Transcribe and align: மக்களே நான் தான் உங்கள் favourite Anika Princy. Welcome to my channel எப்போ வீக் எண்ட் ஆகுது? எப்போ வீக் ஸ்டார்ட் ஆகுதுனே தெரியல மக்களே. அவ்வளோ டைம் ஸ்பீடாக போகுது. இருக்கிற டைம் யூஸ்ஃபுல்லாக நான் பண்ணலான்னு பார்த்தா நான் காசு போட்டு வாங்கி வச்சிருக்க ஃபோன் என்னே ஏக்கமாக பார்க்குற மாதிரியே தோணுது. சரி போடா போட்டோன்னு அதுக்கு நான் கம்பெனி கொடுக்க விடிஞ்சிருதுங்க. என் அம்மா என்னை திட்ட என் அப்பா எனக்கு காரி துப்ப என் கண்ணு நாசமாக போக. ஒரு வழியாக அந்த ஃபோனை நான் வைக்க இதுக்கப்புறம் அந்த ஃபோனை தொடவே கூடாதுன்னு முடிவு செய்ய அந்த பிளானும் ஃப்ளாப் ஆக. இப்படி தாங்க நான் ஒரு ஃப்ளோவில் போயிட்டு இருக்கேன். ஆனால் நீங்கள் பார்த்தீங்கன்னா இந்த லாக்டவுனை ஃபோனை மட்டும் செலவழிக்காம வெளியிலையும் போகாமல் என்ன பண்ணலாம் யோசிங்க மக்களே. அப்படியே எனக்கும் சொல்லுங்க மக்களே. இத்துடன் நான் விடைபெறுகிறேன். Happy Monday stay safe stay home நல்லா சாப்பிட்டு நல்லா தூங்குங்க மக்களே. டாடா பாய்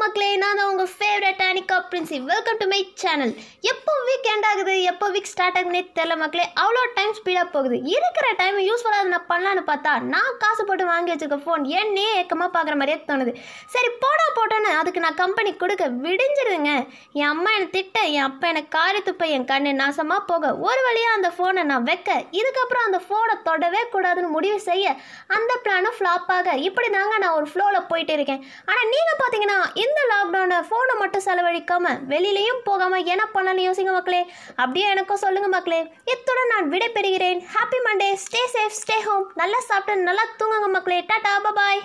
மக்களே 0.00 0.28
நான் 0.42 0.58
தான் 0.58 0.70
உங்கள் 0.72 0.90
favourite 0.98 1.40
Anika 1.46 1.76
Princy. 1.90 2.16
Welcome 2.28 2.58
to 2.60 2.66
my 2.72 2.78
channel 3.02 3.32
எப்போ 3.70 3.92
வீக் 4.08 4.28
எண்ட் 4.32 4.46
ஆகுது? 4.50 4.74
எப்போ 4.90 5.06
வீக் 5.14 5.30
ஸ்டார்ட் 5.30 5.56
ஆகுதுனே 5.58 5.80
தெரியல 5.96 6.14
மக்களே. 6.22 6.44
அவ்வளோ 6.62 6.82
டைம் 6.96 7.12
ஸ்பீடாக 7.18 7.46
போகுது. 7.54 7.76
இருக்கிற 7.94 8.26
டைம் 8.40 8.58
யூஸ்ஃபுல்லாக 8.68 9.10
நான் 9.14 9.26
பண்ணலான்னு 9.32 9.62
பார்த்தா 9.70 9.92
நான் 10.12 10.38
காசு 10.42 10.62
போட்டு 10.68 10.84
வாங்கி 10.92 11.12
வச்சிருக்க 11.12 11.38
ஃபோன் 11.46 11.64
என்னே 11.80 12.06
ஏக்கமாக 12.20 12.50
பார்க்குற 12.56 12.76
மாதிரியே 12.80 12.98
தோணுது. 13.10 13.34
சரி 13.74 13.90
போடா 14.04 14.26
போட்டோன்னு 14.38 14.70
அதுக்கு 14.80 15.04
நான் 15.06 15.18
கம்பெனி 15.22 15.52
கொடுக்க 15.62 15.88
விடிஞ்சிருதுங்க. 16.06 16.72
என் 17.20 17.30
அம்மா 17.34 17.52
என்னை 17.56 17.68
திட்ட 17.76 17.98
என் 18.16 18.26
அப்பா 18.28 18.48
எனக்கு 18.54 18.72
காரி 18.78 19.02
துப்ப 19.08 19.28
என் 19.36 19.48
கண்ணு 19.52 19.72
நாசமாக 19.82 20.28
போக. 20.32 20.54
ஒரு 20.68 20.82
வழியாக 20.88 21.18
அந்த 21.18 21.30
ஃபோனை 21.36 21.64
நான் 21.72 21.88
வைக்க 21.90 22.10
இதுக்கப்புறம் 22.40 22.86
அந்த 22.88 23.00
ஃபோனை 23.06 23.36
தொடவே 23.50 23.82
கூடாதுன்னு 23.96 24.34
முடிவு 24.36 24.60
செய்ய 24.68 24.96
அந்த 25.38 25.52
பிளானும் 25.66 25.98
ஃப்ளாப் 25.98 26.32
ஆக. 26.38 26.56
இப்படி 26.68 26.90
தாங்க 26.98 27.16
நான் 27.24 27.38
ஒரு 27.40 27.48
ஃப்ளோவில் 27.52 27.88
போயிட்டு 27.92 28.16
இருக்கேன். 28.18 28.42
ஆனால் 28.70 28.90
நீங்கள் 28.94 29.20
பார்த்தீங்கன்னா 29.22 29.60
இந்த 29.84 30.00
லாக்டவுனை 30.12 30.58
ஃபோனை 30.68 30.94
மட்டும் 31.02 31.24
செலவழிக்காம 31.26 31.94
வெளியிலையும் 32.12 32.60
போகாமல் 32.68 33.08
என்ன 33.14 33.24
பண்ணலாம் 33.36 33.66
யோசிங்க 33.68 33.92
மக்களே. 33.98 34.22
அப்படியே 34.62 34.86
எனக்கும் 34.94 35.22
சொல்லுங்க 35.24 35.48
மக்களே. 35.56 35.80
இத்துடன் 36.12 36.52
நான் 36.54 36.70
விடைபெறுகிறேன். 36.74 37.40
Happy 37.54 37.80
Monday 37.88 38.10
stay 38.26 38.44
safe 38.54 38.78
stay 38.82 38.98
home 39.08 39.26
நல்லா 39.42 39.60
சாப்பிட்டு 39.70 40.06
நல்லா 40.10 40.26
தூங்குங்க 40.42 40.70
மக்களே. 40.76 41.00
டாடா 41.10 41.52
பாய் 41.60 41.82